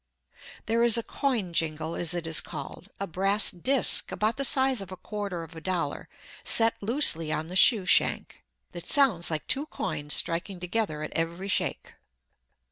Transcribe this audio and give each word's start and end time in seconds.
There 0.65 0.81
is 0.81 0.97
a 0.97 1.03
"coin 1.03 1.53
jingle," 1.53 1.93
as 1.93 2.15
it 2.15 2.25
is 2.25 2.41
called, 2.41 2.89
a 2.99 3.05
brass 3.05 3.51
disc 3.51 4.11
about 4.11 4.37
the 4.37 4.43
size 4.43 4.81
of 4.81 4.91
a 4.91 4.97
quarter 4.97 5.43
of 5.43 5.55
a 5.55 5.61
dollar 5.61 6.09
set 6.43 6.73
loosely 6.81 7.31
on 7.31 7.49
the 7.49 7.55
shoe 7.55 7.85
shank, 7.85 8.43
that 8.71 8.87
sounds 8.87 9.29
like 9.29 9.45
two 9.45 9.67
coins 9.67 10.15
striking 10.15 10.59
together 10.59 11.03
at 11.03 11.13
every 11.13 11.49
shake. 11.49 11.93